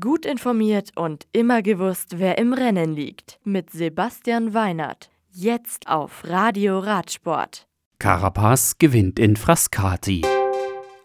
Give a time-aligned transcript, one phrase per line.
[0.00, 3.38] Gut informiert und immer gewusst, wer im Rennen liegt.
[3.44, 5.10] Mit Sebastian Weinert.
[5.30, 7.66] Jetzt auf Radio Radsport.
[7.98, 10.22] Carapaz gewinnt in Frascati.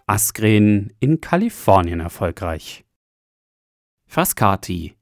[0.08, 2.86] Askren in Kalifornien erfolgreich.
[4.08, 4.96] Frascati.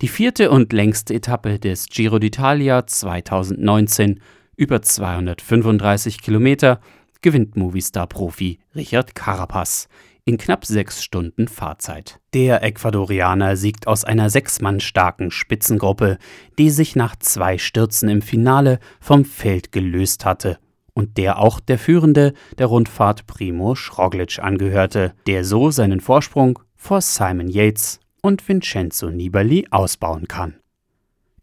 [0.00, 4.20] Die vierte und längste Etappe des Giro d'Italia 2019,
[4.56, 6.80] über 235 Kilometer,
[7.20, 9.88] gewinnt Movistar-Profi Richard Carapaz
[10.24, 12.20] in knapp sechs Stunden Fahrzeit.
[12.34, 16.18] Der Ecuadorianer siegt aus einer sechs Mann starken Spitzengruppe,
[16.58, 20.58] die sich nach zwei Stürzen im Finale vom Feld gelöst hatte
[20.94, 27.00] und der auch der Führende der Rundfahrt Primo Schroglic angehörte, der so seinen Vorsprung vor
[27.00, 30.54] Simon Yates und Vincenzo Nibali ausbauen kann.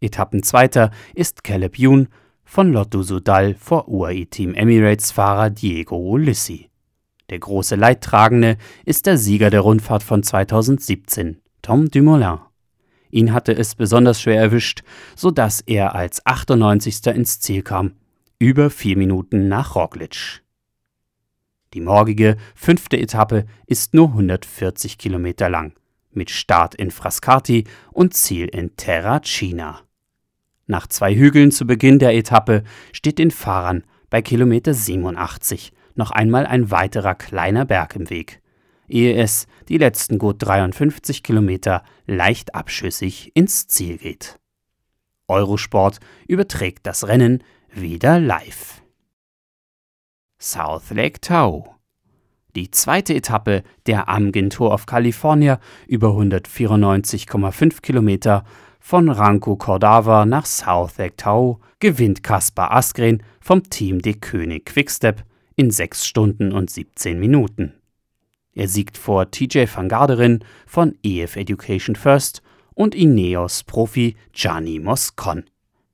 [0.00, 2.08] Etappenzweiter ist Caleb Youn
[2.44, 6.69] von Lotto Sudal vor UAE Team Emirates Fahrer Diego Ulissi.
[7.30, 12.40] Der große Leidtragende ist der Sieger der Rundfahrt von 2017, Tom Dumoulin.
[13.12, 14.82] Ihn hatte es besonders schwer erwischt,
[15.14, 17.06] so dass er als 98.
[17.06, 17.92] ins Ziel kam,
[18.40, 20.42] über vier Minuten nach Roglic.
[21.72, 25.74] Die morgige fünfte Etappe ist nur 140 Kilometer lang,
[26.10, 29.82] mit Start in Frascati und Ziel in Terracina.
[30.66, 36.46] Nach zwei Hügeln zu Beginn der Etappe steht den Fahrern bei Kilometer 87 noch einmal
[36.46, 38.40] ein weiterer kleiner Berg im Weg,
[38.88, 44.40] ehe es die letzten gut 53 Kilometer leicht abschüssig ins Ziel geht.
[45.28, 48.82] Eurosport überträgt das Rennen wieder live.
[50.40, 51.80] South Lake Tahoe
[52.56, 58.44] die zweite Etappe der Amgen Tour of California über 194,5 Kilometer
[58.80, 65.22] von Ranco Cordava nach South Lake Tahoe gewinnt Kaspar Askren vom Team de König Quickstep
[65.60, 67.74] in 6 Stunden und 17 Minuten.
[68.54, 72.40] Er siegt vor TJ van Garderen von EF Education First
[72.72, 75.44] und Ineos Profi Gianni Moscon.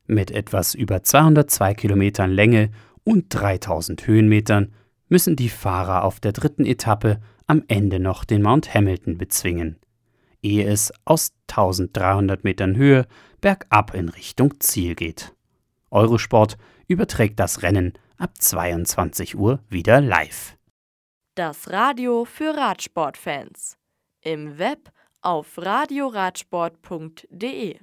[0.07, 2.71] Mit etwas über 202 Kilometern Länge
[3.03, 4.73] und 3000 Höhenmetern
[5.09, 7.19] müssen die Fahrer auf der dritten Etappe
[7.49, 9.81] am Ende noch den Mount Hamilton bezwingen,
[10.43, 13.09] ehe es aus 1300 Metern Höhe
[13.41, 15.35] bergab in Richtung Ziel geht.
[15.91, 16.57] Eurosport
[16.87, 20.57] überträgt das Rennen ab 22 Uhr wieder live.
[21.35, 23.77] Das Radio für Radsportfans.
[24.23, 24.91] Im Web
[25.21, 27.79] auf radioradsport.de